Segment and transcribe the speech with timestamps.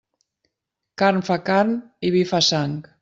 [1.01, 1.77] Carn fa carn
[2.09, 2.75] i vi fa sang.